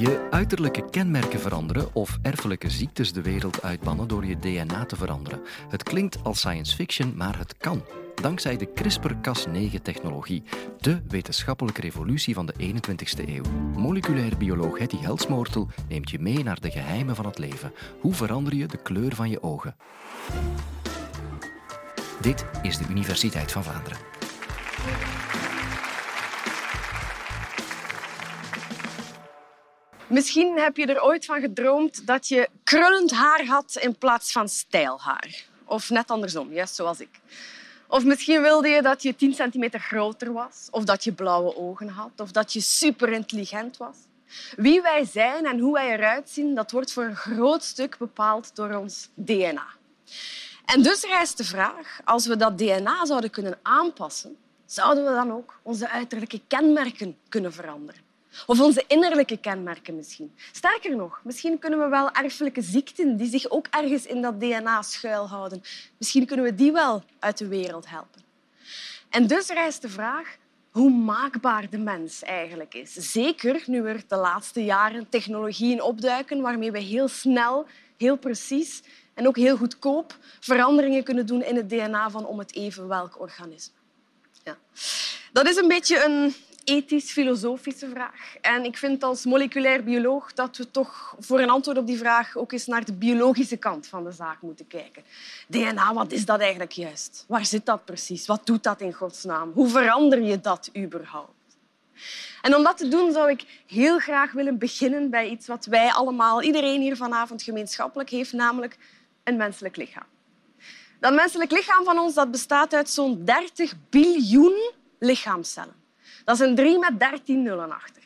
[0.00, 5.40] Je uiterlijke kenmerken veranderen of erfelijke ziektes de wereld uitbannen door je DNA te veranderen.
[5.68, 7.84] Het klinkt als science fiction, maar het kan.
[8.14, 10.42] Dankzij de CRISPR-Cas9-technologie,
[10.78, 13.42] de wetenschappelijke revolutie van de 21ste eeuw.
[13.76, 17.72] Moleculair bioloog Hetty Helsmoortel neemt je mee naar de geheimen van het leven.
[18.00, 19.76] Hoe verander je de kleur van je ogen?
[22.20, 23.98] Dit is de Universiteit van Vlaanderen.
[30.10, 34.48] Misschien heb je er ooit van gedroomd dat je krullend haar had in plaats van
[34.48, 35.44] stijlhaar.
[35.64, 37.20] Of net andersom, juist zoals ik.
[37.88, 41.88] Of misschien wilde je dat je 10 centimeter groter was, of dat je blauwe ogen
[41.88, 43.96] had, of dat je superintelligent was.
[44.56, 48.56] Wie wij zijn en hoe wij eruit zien, dat wordt voor een groot stuk bepaald
[48.56, 49.66] door ons DNA.
[50.64, 54.36] En dus rijst de vraag, als we dat DNA zouden kunnen aanpassen,
[54.66, 58.09] zouden we dan ook onze uiterlijke kenmerken kunnen veranderen?
[58.46, 60.34] Of onze innerlijke kenmerken misschien.
[60.52, 64.82] Sterker nog, misschien kunnen we wel erfelijke ziekten die zich ook ergens in dat DNA
[64.82, 65.62] schuilhouden,
[65.98, 68.22] misschien kunnen we die wel uit de wereld helpen.
[69.08, 70.36] En dus rijst de vraag
[70.70, 72.92] hoe maakbaar de mens eigenlijk is.
[72.92, 78.82] Zeker nu er de laatste jaren technologieën opduiken waarmee we heel snel, heel precies
[79.14, 83.20] en ook heel goedkoop veranderingen kunnen doen in het DNA van om het even welk
[83.20, 83.74] organisme.
[84.44, 84.58] Ja.
[85.32, 88.36] Dat is een beetje een ethisch-filosofische vraag.
[88.40, 92.36] En ik vind als moleculair bioloog dat we toch voor een antwoord op die vraag
[92.36, 95.02] ook eens naar de biologische kant van de zaak moeten kijken.
[95.48, 97.24] DNA, wat is dat eigenlijk juist?
[97.28, 98.26] Waar zit dat precies?
[98.26, 99.50] Wat doet dat in godsnaam?
[99.54, 101.38] Hoe verander je dat überhaupt?
[102.42, 105.92] En om dat te doen zou ik heel graag willen beginnen bij iets wat wij
[105.92, 108.78] allemaal, iedereen hier vanavond gemeenschappelijk heeft, namelijk
[109.24, 110.06] een menselijk lichaam.
[111.00, 115.79] Dat menselijk lichaam van ons dat bestaat uit zo'n 30 biljoen lichaamcellen.
[116.24, 118.02] Dat is een 3 met 13 nullen achter.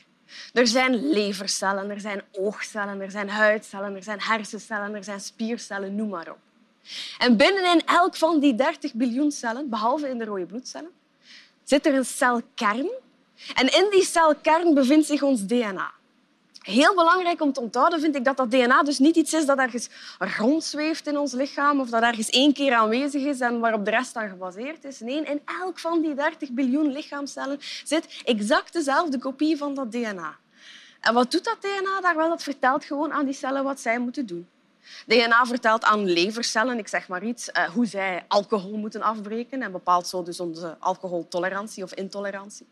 [0.53, 5.95] Er zijn levercellen, er zijn oogcellen, er zijn huidcellen, er zijn hersencellen, er zijn spiercellen,
[5.95, 6.39] noem maar op.
[7.19, 10.91] En binnenin elk van die 30 biljoen cellen, behalve in de rode bloedcellen,
[11.63, 12.91] zit er een celkern.
[13.55, 15.93] En in die celkern bevindt zich ons DNA.
[16.65, 19.59] Heel belangrijk om te onthouden vind ik dat dat DNA dus niet iets is dat
[19.59, 19.89] ergens
[20.19, 24.15] rondzweeft in ons lichaam of dat ergens één keer aanwezig is en waarop de rest
[24.15, 25.01] dan gebaseerd is.
[25.01, 30.37] Nee, in elk van die 30 biljoen lichaamcellen zit exact dezelfde kopie van dat DNA.
[31.01, 32.29] En wat doet dat DNA daar wel?
[32.29, 34.49] Dat vertelt gewoon aan die cellen wat zij moeten doen.
[35.07, 39.73] DNA vertelt aan levercellen, ik zeg maar iets, eh, hoe zij alcohol moeten afbreken en
[39.73, 42.67] bepaalt zo dus onze alcoholtolerantie of intolerantie.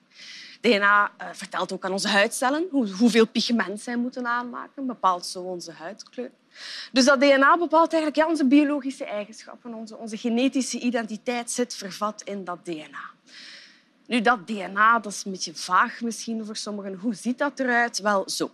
[0.63, 5.41] DNA eh, vertelt ook aan onze huidcellen hoe, hoeveel pigment zij moeten aanmaken, bepaalt zo
[5.41, 6.31] onze huidkleur.
[6.93, 9.75] Dus dat DNA bepaalt eigenlijk ja, onze biologische eigenschappen.
[9.75, 13.11] Onze, onze genetische identiteit zit vervat in dat DNA.
[14.07, 16.95] Nu, dat DNA dat is een beetje vaag misschien voor sommigen.
[16.95, 17.99] Hoe ziet dat eruit?
[17.99, 18.51] Wel, zo.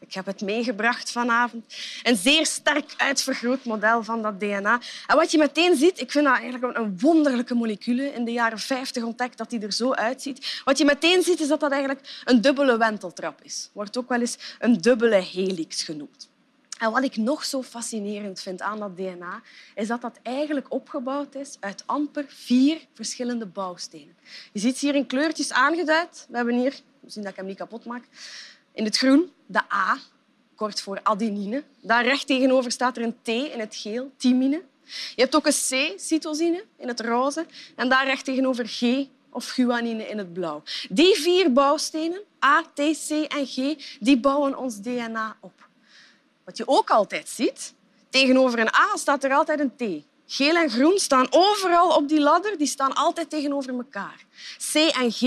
[0.00, 1.74] Ik heb het meegebracht vanavond.
[2.02, 4.80] Een zeer sterk uitvergroot model van dat DNA.
[5.06, 8.12] En wat je meteen ziet, ik vind dat eigenlijk een wonderlijke molecule.
[8.12, 10.62] In de jaren 50 ontdekt dat die er zo uitziet.
[10.64, 13.70] Wat je meteen ziet, is dat dat eigenlijk een dubbele wenteltrap is.
[13.72, 16.28] Wordt ook wel eens een dubbele helix genoemd.
[16.78, 19.42] En wat ik nog zo fascinerend vind aan dat DNA,
[19.74, 24.16] is dat dat eigenlijk opgebouwd is uit amper vier verschillende bouwstenen.
[24.52, 26.26] Je ziet hier in kleurtjes aangeduid.
[26.28, 28.04] We hebben hier, zien dat ik hem niet kapot maak,
[28.78, 29.98] in het groen de A,
[30.54, 31.64] kort voor adenine.
[31.80, 34.62] Daar recht tegenover staat er een T in het geel, thymine.
[35.14, 37.46] Je hebt ook een C, cytosine, in het roze.
[37.76, 40.62] En daar recht tegenover G of guanine in het blauw.
[40.88, 43.56] Die vier bouwstenen, A, T, C en G,
[44.00, 45.68] die bouwen ons DNA op.
[46.44, 47.74] Wat je ook altijd ziet,
[48.08, 50.04] tegenover een A staat er altijd een T.
[50.30, 54.24] Geel en groen staan overal op die ladder, die staan altijd tegenover elkaar.
[54.72, 55.20] C en G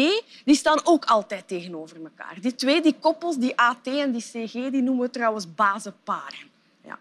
[0.46, 2.38] die staan ook altijd tegenover elkaar.
[2.42, 6.50] Die twee die koppels, die AT en die CG, die noemen we trouwens bazenparen.
[6.86, 7.00] Ja.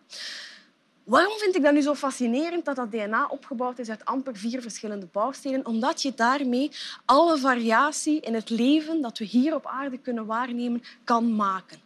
[1.05, 4.63] Waarom vind ik dat nu zo fascinerend dat dat DNA opgebouwd is uit amper vier
[4.63, 5.67] verschillende bouwstenen?
[5.67, 6.71] Omdat je daarmee
[7.05, 11.79] alle variatie in het leven dat we hier op aarde kunnen waarnemen kan maken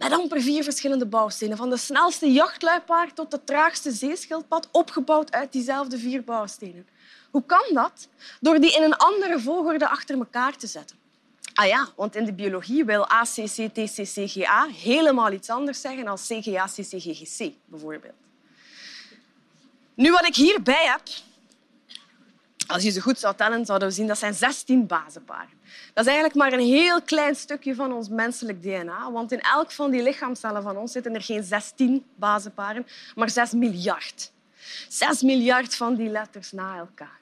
[0.00, 1.56] met amper vier verschillende bouwstenen.
[1.56, 6.86] Van de snelste jachtluipaard tot de traagste zeeschildpad, opgebouwd uit diezelfde vier bouwstenen.
[7.30, 8.08] Hoe kan dat?
[8.40, 10.96] Door die in een andere volgorde achter elkaar te zetten.
[11.54, 18.14] Ah ja, want in de biologie wil ACCTCCGA helemaal iets anders zeggen dan CGA-CCGGC, bijvoorbeeld.
[19.94, 21.02] Nu, wat ik hierbij heb,
[22.70, 25.58] als je ze goed zou tellen, zouden we zien dat zijn 16 bazenparen.
[25.94, 29.12] Dat is eigenlijk maar een heel klein stukje van ons menselijk DNA.
[29.12, 33.52] Want in elk van die lichaamcellen van ons zitten er geen 16 bazenparen, maar 6
[33.52, 34.32] miljard.
[34.88, 37.20] 6 miljard van die letters na elkaar.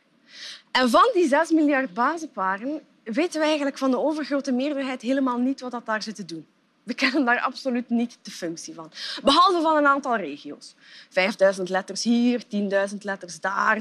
[0.71, 5.61] En van die 6 miljard bazenparen weten we eigenlijk van de overgrote meerderheid helemaal niet
[5.61, 6.47] wat dat daar zit te doen.
[6.90, 8.93] We kennen daar absoluut niet de functie van.
[9.23, 10.75] Behalve van een aantal regio's.
[11.11, 12.43] 5000 letters hier,
[12.90, 13.81] 10.000 letters daar,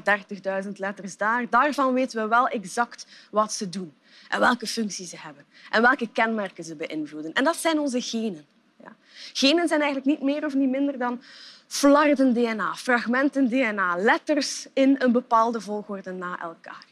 [0.63, 1.49] 30.000 letters daar.
[1.49, 3.93] Daarvan weten we wel exact wat ze doen
[4.29, 7.33] en welke functie ze hebben en welke kenmerken ze beïnvloeden.
[7.33, 8.45] En dat zijn onze genen.
[8.83, 8.95] Ja.
[9.33, 11.21] Genen zijn eigenlijk niet meer of niet minder dan
[11.67, 16.85] flarden DNA, fragmenten DNA, letters in een bepaalde volgorde na elkaar.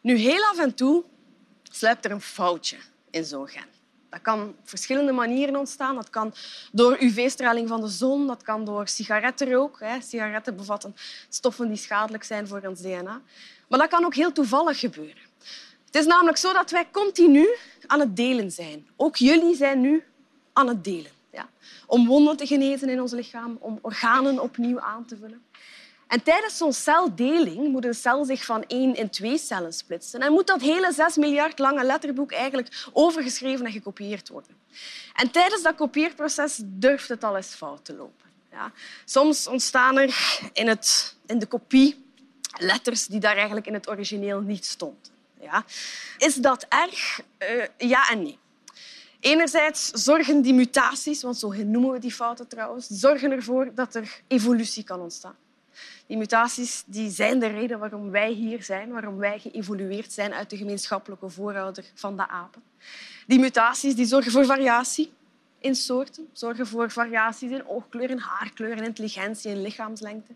[0.00, 1.04] Nu, heel af en toe
[1.62, 2.76] sluipt er een foutje
[3.10, 3.71] in zo'n gen.
[4.12, 5.94] Dat kan op verschillende manieren ontstaan.
[5.94, 6.34] Dat kan
[6.72, 9.78] door UV-straling van de zon, dat kan door sigarettenrook.
[10.00, 10.96] Sigaretten bevatten
[11.28, 13.20] stoffen die schadelijk zijn voor ons DNA.
[13.68, 15.22] Maar dat kan ook heel toevallig gebeuren.
[15.86, 17.48] Het is namelijk zo dat wij continu
[17.86, 18.86] aan het delen zijn.
[18.96, 20.04] Ook jullie zijn nu
[20.52, 21.10] aan het delen.
[21.30, 21.48] Ja.
[21.86, 25.42] Om wonden te genezen in ons lichaam, om organen opnieuw aan te vullen.
[26.12, 30.20] En tijdens zo'n celdeling moet een cel zich van één in twee cellen splitsen.
[30.20, 34.56] En moet dat hele zes miljard lange letterboek eigenlijk overgeschreven en gekopieerd worden.
[35.14, 38.30] En tijdens dat kopieerproces durft het al eens fout te lopen.
[38.50, 38.72] Ja.
[39.04, 42.04] Soms ontstaan er in, het, in de kopie
[42.58, 45.12] letters die daar eigenlijk in het origineel niet stonden.
[45.40, 45.64] Ja.
[46.18, 47.20] Is dat erg?
[47.38, 48.38] Uh, ja en nee.
[49.20, 54.20] Enerzijds zorgen die mutaties, want zo noemen we die fouten trouwens, zorgen ervoor dat er
[54.26, 55.36] evolutie kan ontstaan.
[56.12, 60.50] Die mutaties die zijn de reden waarom wij hier zijn, waarom wij geëvolueerd zijn uit
[60.50, 62.62] de gemeenschappelijke voorouder van de apen.
[63.26, 65.12] Die mutaties die zorgen voor variatie
[65.58, 70.32] in soorten, zorgen voor variaties in oogkleur, in haarkleur, in intelligentie, in lichaamslengte.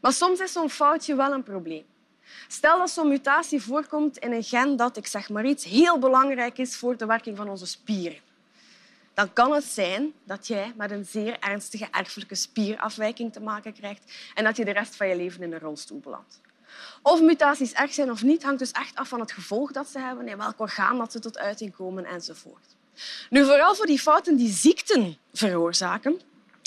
[0.00, 1.84] Maar soms is zo'n foutje wel een probleem.
[2.48, 6.58] Stel dat zo'n mutatie voorkomt in een gen dat, ik zeg maar iets, heel belangrijk
[6.58, 8.18] is voor de werking van onze spieren.
[9.16, 14.12] Dan kan het zijn dat jij met een zeer ernstige erfelijke spierafwijking te maken krijgt
[14.34, 16.40] en dat je de rest van je leven in een rolstoel belandt.
[17.02, 19.98] Of mutaties erg zijn of niet, hangt dus echt af van het gevolg dat ze
[19.98, 22.76] hebben, in welk orgaan dat ze tot uiting komen enzovoort.
[23.30, 26.20] Nu, vooral voor die fouten die ziekten veroorzaken,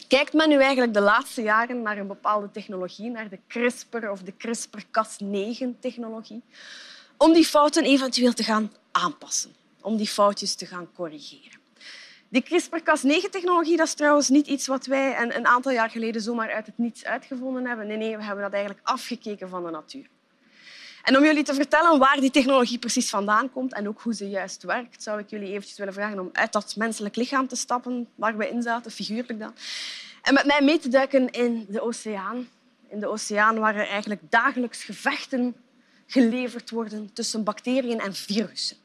[0.07, 4.21] kijkt men nu eigenlijk de laatste jaren naar een bepaalde technologie, naar de CRISPR of
[4.21, 6.41] de CRISPR-Cas9-technologie,
[7.17, 11.58] om die fouten eventueel te gaan aanpassen, om die foutjes te gaan corrigeren.
[12.29, 16.65] Die CRISPR-Cas9-technologie is trouwens niet iets wat wij een, een aantal jaar geleden zomaar uit
[16.65, 17.87] het niets uitgevonden hebben.
[17.87, 20.05] Nee, nee, we hebben dat eigenlijk afgekeken van de natuur.
[21.03, 24.29] En om jullie te vertellen waar die technologie precies vandaan komt en ook hoe ze
[24.29, 28.07] juist werkt, zou ik jullie eventjes willen vragen om uit dat menselijk lichaam te stappen
[28.15, 29.53] waar we in zaten, figuurlijk dan,
[30.21, 32.47] en met mij mee te duiken in de oceaan.
[32.87, 35.55] In de oceaan waar er eigenlijk dagelijks gevechten
[36.07, 38.77] geleverd worden tussen bacteriën en virussen.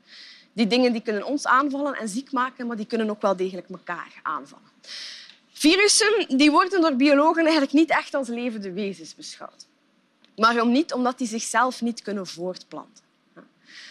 [0.55, 3.69] Die dingen die kunnen ons aanvallen en ziek maken, maar die kunnen ook wel degelijk
[3.69, 4.69] elkaar aanvallen.
[5.53, 9.67] Virussen die worden door biologen eigenlijk niet echt als levende wezens beschouwd.
[10.37, 10.93] Waarom niet?
[10.93, 13.05] Omdat die zichzelf niet kunnen voortplanten.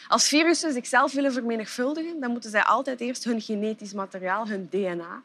[0.08, 5.24] Als virussen zichzelf willen vermenigvuldigen, dan moeten zij altijd eerst hun genetisch materiaal, hun DNA,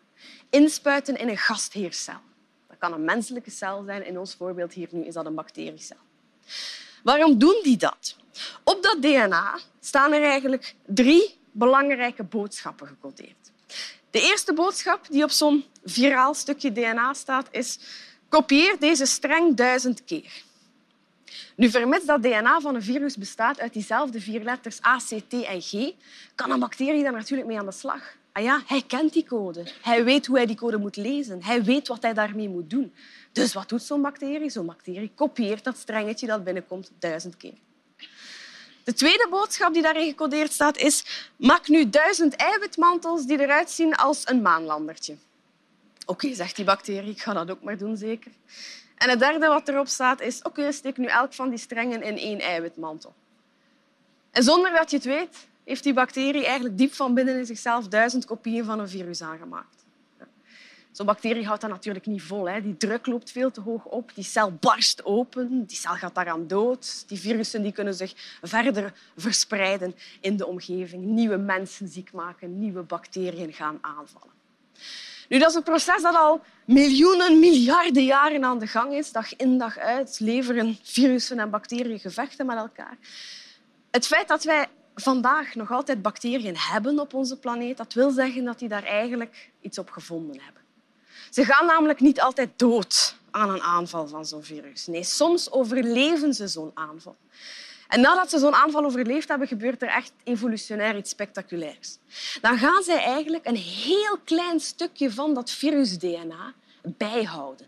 [0.50, 2.20] inspuiten in een gastheercel.
[2.68, 4.06] Dat kan een menselijke cel zijn.
[4.06, 5.96] In ons voorbeeld hier nu is dat een bacteriecel.
[7.02, 8.16] Waarom doen die dat?
[8.64, 13.52] Op dat DNA staan er eigenlijk drie belangrijke boodschappen gecodeerd.
[14.10, 17.78] De eerste boodschap die op zo'n viraal stukje DNA staat is
[18.28, 20.46] kopieer deze streng duizend keer.
[21.56, 25.32] Nu, vermits dat DNA van een virus bestaat uit diezelfde vier letters A, C, T
[25.32, 25.92] en G,
[26.34, 28.16] kan een bacterie daar natuurlijk mee aan de slag.
[28.32, 29.66] Ah ja, hij kent die code.
[29.82, 31.42] Hij weet hoe hij die code moet lezen.
[31.42, 32.94] Hij weet wat hij daarmee moet doen.
[33.32, 34.50] Dus wat doet zo'n bacterie?
[34.50, 37.54] Zo'n bacterie kopieert dat strengetje dat binnenkomt duizend keer.
[38.88, 41.04] De tweede boodschap die daarin gecodeerd staat is
[41.36, 45.16] maak nu duizend eiwitmantels die eruit zien als een maanlandertje.
[46.06, 48.30] Oké, zegt die bacterie, ik ga dat ook maar doen, zeker.
[48.96, 52.18] En het derde wat erop staat is oké, steek nu elk van die strengen in
[52.18, 53.14] één eiwitmantel.
[54.30, 57.88] En zonder dat je het weet, heeft die bacterie eigenlijk diep van binnen in zichzelf
[57.88, 59.77] duizend kopieën van een virus aangemaakt.
[60.98, 62.48] Zo'n bacterie houdt dat natuurlijk niet vol.
[62.48, 62.62] Hè.
[62.62, 64.10] Die druk loopt veel te hoog op.
[64.14, 65.64] Die cel barst open.
[65.66, 67.08] Die cel gaat daaraan dood.
[67.08, 68.12] Die virussen die kunnen zich
[68.42, 71.04] verder verspreiden in de omgeving.
[71.04, 72.58] Nieuwe mensen ziek maken.
[72.58, 74.34] Nieuwe bacteriën gaan aanvallen.
[75.28, 79.12] Nu, dat is een proces dat al miljoenen, miljarden jaren aan de gang is.
[79.12, 82.98] Dag in, dag uit leveren virussen en bacteriën gevechten met elkaar.
[83.90, 88.44] Het feit dat wij vandaag nog altijd bacteriën hebben op onze planeet, dat wil zeggen
[88.44, 90.66] dat die daar eigenlijk iets op gevonden hebben.
[91.30, 94.86] Ze gaan namelijk niet altijd dood aan een aanval van zo'n virus.
[94.86, 97.16] Nee, soms overleven ze zo'n aanval.
[97.88, 101.98] En nadat ze zo'n aanval overleefd hebben, gebeurt er echt evolutionair iets spectaculairs.
[102.40, 107.66] Dan gaan zij eigenlijk een heel klein stukje van dat virus-DNA bijhouden.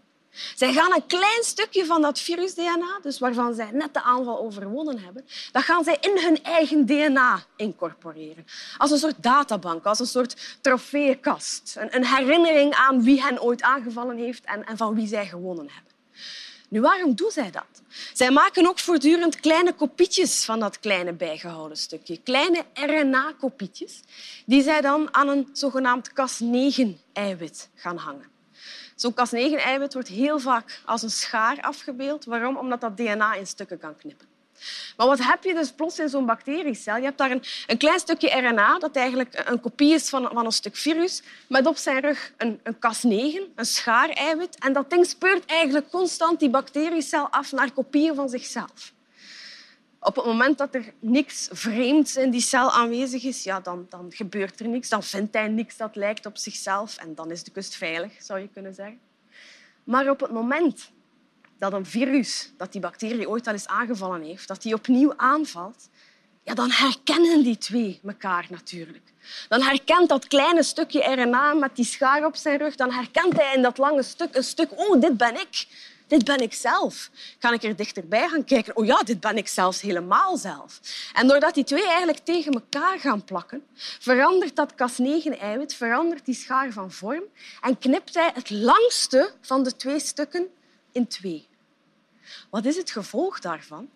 [0.55, 4.99] Zij gaan een klein stukje van dat virus-DNA, dus waarvan zij net de aanval overwonnen
[4.99, 8.47] hebben, dat gaan zij in hun eigen DNA incorporeren.
[8.79, 11.77] Als een soort databank, als een soort trofeeënkast.
[11.79, 15.69] Een, een herinnering aan wie hen ooit aangevallen heeft en, en van wie zij gewonnen
[15.71, 15.93] hebben.
[16.69, 17.83] Nu, waarom doen zij dat?
[18.13, 22.21] Zij maken ook voortdurend kleine kopietjes van dat kleine bijgehouden stukje.
[22.23, 24.01] Kleine RNA-kopietjes
[24.47, 28.39] die zij dan aan een zogenaamd Cas9-eiwit gaan hangen.
[28.95, 32.25] Zo'n Cas9-eiwit wordt heel vaak als een schaar afgebeeld.
[32.25, 32.57] Waarom?
[32.57, 34.29] Omdat dat DNA in stukken kan knippen.
[34.97, 36.97] Maar wat heb je dus plots in zo'n bacteriecel?
[36.97, 40.45] Je hebt daar een, een, klein stukje RNA dat eigenlijk een kopie is van, van
[40.45, 44.59] een stuk virus, met op zijn rug een, een Cas9, een schaareiwit.
[44.59, 48.93] En dat ding speurt eigenlijk constant die bacteriecel af naar kopieën van zichzelf.
[50.01, 54.13] Op het moment dat er niks vreemds in die cel aanwezig is, ja, dan, dan
[54.13, 54.89] gebeurt er niks.
[54.89, 58.41] Dan vindt hij niks dat lijkt op zichzelf en dan is de kust veilig, zou
[58.41, 59.01] je kunnen zeggen.
[59.85, 60.91] Maar op het moment
[61.59, 65.89] dat een virus dat die bacterie ooit al eens aangevallen heeft, dat die opnieuw aanvalt,
[66.43, 69.13] ja, dan herkennen die twee elkaar natuurlijk.
[69.49, 73.55] Dan herkent dat kleine stukje RNA met die schaar op zijn rug, dan herkent hij
[73.55, 75.67] in dat lange stuk een stuk, oh, dit ben ik.
[76.11, 77.11] Dit ben ik zelf.
[77.39, 78.77] Kan ik er dichterbij gaan kijken?
[78.77, 80.81] Oh ja, dit ben ik zelfs helemaal zelf.
[81.13, 83.63] En doordat die twee eigenlijk tegen elkaar gaan plakken,
[83.99, 87.23] verandert dat Cas9-eiwit, verandert die schaar van vorm
[87.61, 90.47] en knipt hij het langste van de twee stukken
[90.93, 91.49] in twee.
[92.51, 93.89] Wat is het gevolg daarvan?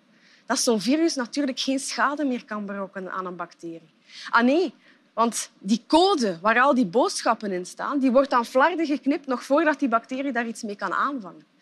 [0.47, 3.95] Dat zo'n virus natuurlijk geen schade meer kan berokkenen aan een bacterie.
[4.31, 4.75] Ah nee,
[5.15, 9.45] want die code waar al die boodschappen in staan, die wordt dan flarden geknipt nog
[9.45, 11.53] voordat die bacterie daar iets mee kan aanvangen.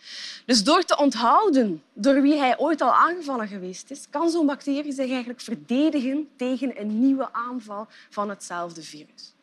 [0.47, 4.93] Dus door te onthouden door wie hij ooit al aangevallen geweest is, kan zo'n bacterie
[4.93, 9.35] zich eigenlijk verdedigen tegen een nieuwe aanval van hetzelfde virus.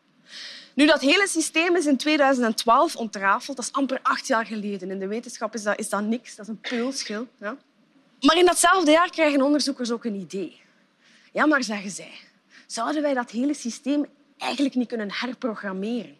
[0.74, 3.58] Nu, dat hele systeem is in 2012 ontrafeld.
[3.58, 4.92] Dat is amper acht jaar geleden.
[4.92, 6.36] In de wetenschap is dat, is dat niks.
[6.36, 7.28] Dat is een peulschil.
[7.38, 7.58] Ja.
[8.22, 10.62] Maar in datzelfde jaar krijgen onderzoekers ook een idee.
[11.32, 12.14] Ja, maar zeggen zij,
[12.68, 14.06] zouden wij dat hele systeem
[14.38, 16.18] eigenlijk niet kunnen herprogrammeren?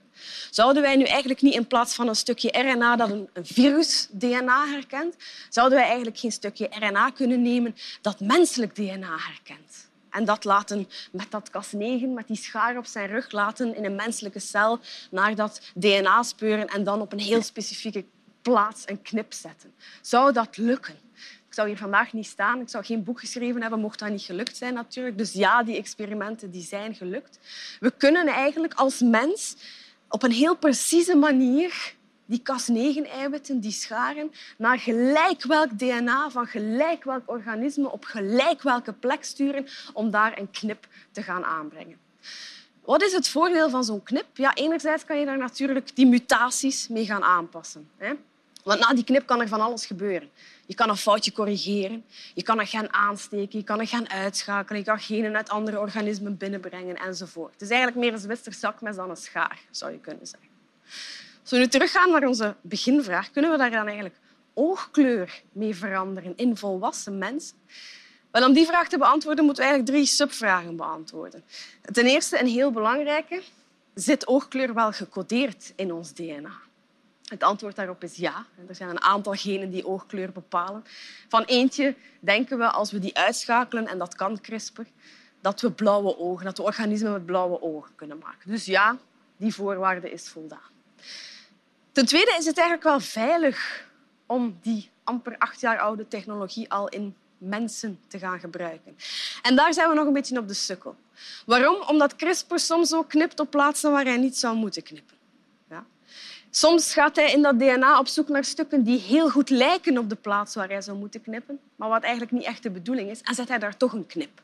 [0.50, 5.16] Zouden wij nu eigenlijk niet in plaats van een stukje RNA dat een virus-DNA herkent,
[5.50, 9.88] zouden wij eigenlijk geen stukje RNA kunnen nemen dat menselijk DNA herkent?
[10.10, 13.96] En dat laten met dat Cas9, met die schaar op zijn rug, laten in een
[13.96, 14.80] menselijke cel
[15.12, 18.06] naar dat DNA speuren en dan op een heel specifieke
[18.42, 19.74] plaats een knip zetten.
[20.02, 20.96] Zou dat lukken?
[21.48, 22.62] Ik zou hier vandaag niet staan.
[22.62, 25.18] Ik zou geen boek geschreven hebben, mocht dat niet gelukt zijn natuurlijk.
[25.18, 27.40] Dus ja, die experimenten die zijn gelukt.
[27.80, 29.56] We kunnen eigenlijk als mens
[30.10, 31.94] op een heel precieze manier
[32.26, 38.94] die Cas9-eiwitten, die scharen, naar gelijk welk DNA van gelijk welk organisme op gelijk welke
[38.94, 41.98] plek sturen om daar een knip te gaan aanbrengen.
[42.86, 44.26] Wat is het voordeel van zo'n knip?
[44.34, 47.90] Ja, enerzijds kan je daar natuurlijk die mutaties mee gaan aanpassen.
[47.98, 48.14] Hè?
[48.64, 50.30] Want na die knip kan er van alles gebeuren.
[50.70, 54.80] Je kan een foutje corrigeren, je kan een gen aansteken, je kan een gen uitschakelen,
[54.80, 57.54] je kan genen uit andere organismen binnenbrengen enzovoort.
[57.54, 60.50] Het is eigenlijk meer een Zwitser zakmes dan een schaar, zou je kunnen zeggen.
[61.42, 64.16] Als we nu teruggaan naar onze beginvraag, kunnen we daar dan eigenlijk
[64.54, 67.58] oogkleur mee veranderen in volwassen mensen?
[68.32, 71.44] Wel, om die vraag te beantwoorden moeten we eigenlijk drie subvragen beantwoorden.
[71.82, 73.42] Ten eerste, een heel belangrijke,
[73.94, 76.69] zit oogkleur wel gecodeerd in ons DNA?
[77.30, 78.46] Het antwoord daarop is ja.
[78.68, 80.84] Er zijn een aantal genen die oogkleur bepalen.
[81.28, 84.82] Van eentje denken we, als we die uitschakelen, en dat kan CRISPR,
[85.42, 88.50] dat we blauwe ogen, dat we organismen met blauwe ogen kunnen maken.
[88.50, 88.98] Dus ja,
[89.38, 90.72] die voorwaarde is voldaan.
[91.92, 93.88] Ten tweede is het eigenlijk wel veilig
[94.26, 98.98] om die amper acht jaar oude technologie al in mensen te gaan gebruiken.
[99.42, 100.96] En daar zijn we nog een beetje op de sukkel.
[101.46, 101.82] Waarom?
[101.88, 105.19] Omdat CRISPR soms ook knipt op plaatsen waar hij niet zou moeten knippen.
[106.52, 110.10] Soms gaat hij in dat DNA op zoek naar stukken die heel goed lijken op
[110.10, 113.22] de plaats waar hij zou moeten knippen, maar wat eigenlijk niet echt de bedoeling is,
[113.22, 114.42] en zet hij daar toch een knip.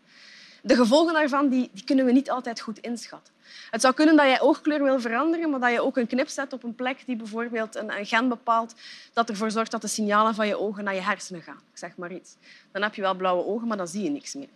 [0.62, 3.33] De gevolgen daarvan die, die kunnen we niet altijd goed inschatten.
[3.71, 6.53] Het zou kunnen dat je oogkleur wil veranderen, maar dat je ook een knip zet
[6.53, 8.75] op een plek die bijvoorbeeld een, een gen bepaalt
[9.13, 11.59] dat ervoor zorgt dat de signalen van je ogen naar je hersenen gaan.
[11.71, 12.35] Ik zeg maar iets.
[12.71, 14.50] Dan heb je wel blauwe ogen, maar dan zie je niks meer.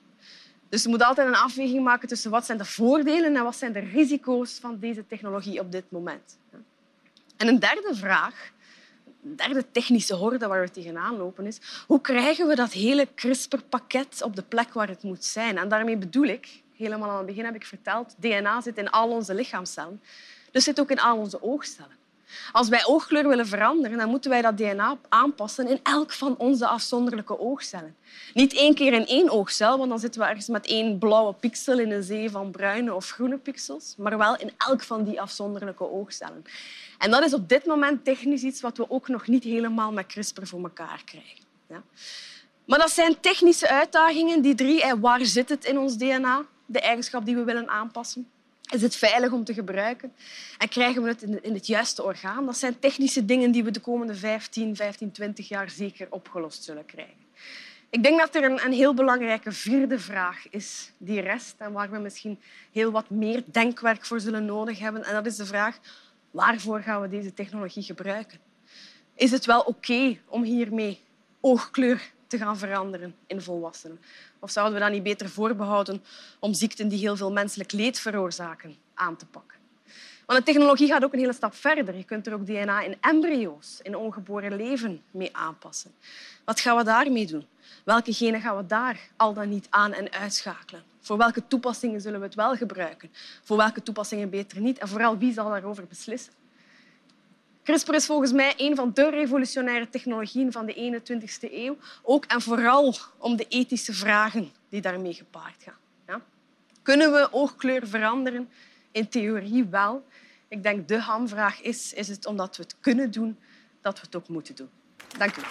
[0.69, 3.73] Dus je moet altijd een afweging maken tussen wat zijn de voordelen en wat zijn
[3.73, 6.37] de risico's van deze technologie op dit moment.
[7.39, 8.51] En een derde vraag,
[9.21, 14.35] derde technische horde waar we tegenaan lopen, is hoe krijgen we dat hele CRISPR-pakket op
[14.35, 15.57] de plek waar het moet zijn?
[15.57, 19.09] En daarmee bedoel ik helemaal aan het begin heb ik verteld, DNA zit in al
[19.09, 20.01] onze lichaamcellen.
[20.51, 21.97] Dus zit ook in al onze oogcellen.
[22.51, 26.67] Als wij oogkleur willen veranderen, dan moeten wij dat DNA aanpassen in elk van onze
[26.67, 27.95] afzonderlijke oogcellen.
[28.33, 31.79] Niet één keer in één oogcel, want dan zitten we ergens met één blauwe pixel
[31.79, 35.91] in een zee van bruine of groene pixels, maar wel in elk van die afzonderlijke
[35.91, 36.43] oogcellen.
[36.99, 40.05] En dat is op dit moment technisch iets wat we ook nog niet helemaal met
[40.05, 41.43] CRISPR voor elkaar krijgen.
[41.67, 41.83] Ja.
[42.65, 44.95] Maar dat zijn technische uitdagingen, die drie.
[44.95, 48.29] Waar zit het in ons DNA, de eigenschap die we willen aanpassen?
[48.71, 50.13] Is het veilig om te gebruiken?
[50.57, 52.45] En krijgen we het in het juiste orgaan?
[52.45, 56.85] Dat zijn technische dingen die we de komende 15, 15, 20 jaar zeker opgelost zullen
[56.85, 57.27] krijgen.
[57.89, 61.91] Ik denk dat er een, een heel belangrijke vierde vraag is die rest en waar
[61.91, 62.39] we misschien
[62.71, 65.03] heel wat meer denkwerk voor zullen nodig hebben.
[65.03, 65.79] En dat is de vraag,
[66.31, 68.39] waarvoor gaan we deze technologie gebruiken?
[69.15, 71.01] Is het wel oké om hiermee
[71.41, 74.01] oogkleur te gaan veranderen in volwassenen?
[74.39, 76.03] Of zouden we dat niet beter voorbehouden
[76.39, 79.57] om ziekten die heel veel menselijk leed veroorzaken aan te pakken?
[80.29, 81.95] Want de technologie gaat ook een hele stap verder.
[81.95, 85.91] Je kunt er ook DNA in embryo's, in ongeboren leven, mee aanpassen.
[86.45, 87.45] Wat gaan we daarmee doen?
[87.83, 90.83] Welke genen gaan we daar al dan niet aan en uitschakelen?
[91.09, 93.11] Voor welke toepassingen zullen we het wel gebruiken?
[93.43, 94.77] Voor welke toepassingen beter niet?
[94.77, 96.33] En vooral, wie zal daarover beslissen?
[97.63, 101.77] CRISPR is volgens mij een van de revolutionaire technologieën van de 21ste eeuw.
[102.03, 105.77] Ook en vooral om de ethische vragen die daarmee gepaard gaan.
[106.07, 106.21] Ja?
[106.81, 108.49] Kunnen we oogkleur veranderen?
[108.91, 110.05] In theorie wel.
[110.47, 113.39] Ik denk de hamvraag is, is het omdat we het kunnen doen,
[113.81, 114.69] dat we het ook moeten doen.
[115.17, 115.41] Dank u.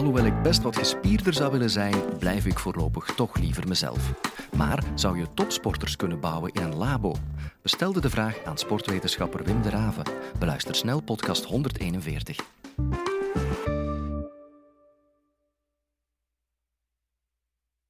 [0.00, 4.12] Alhoewel ik best wat gespierder zou willen zijn, blijf ik voorlopig toch liever mezelf.
[4.56, 7.14] Maar zou je topsporters kunnen bouwen in een labo?
[7.62, 10.04] Bestelde de vraag aan sportwetenschapper Wim de Raven.
[10.38, 12.36] Beluister snel podcast 141.